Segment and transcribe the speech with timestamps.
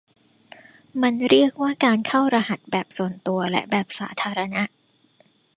[1.01, 4.63] มันเรียกว่าการเข้ารหัสแบบส่วนตัวและแบบสาธารณะ